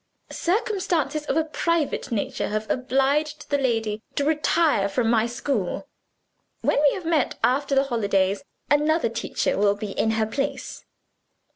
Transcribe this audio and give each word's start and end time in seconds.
"Circumstances 0.31 1.27
of 1.27 1.37
a 1.37 1.43
private 1.43 2.11
nature 2.11 2.47
have 2.47 2.65
obliged 2.71 3.51
the 3.51 3.59
lady 3.59 4.01
to 4.15 4.25
retire 4.25 4.89
from 4.89 5.11
my 5.11 5.27
school. 5.27 5.87
When 6.61 6.79
we 6.81 6.99
meet 7.01 7.35
after 7.43 7.75
the 7.75 7.83
holidays, 7.83 8.43
another 8.67 9.09
teacher 9.09 9.59
will 9.59 9.75
be 9.75 9.91
in 9.91 10.09
her 10.17 10.25
place." 10.25 10.83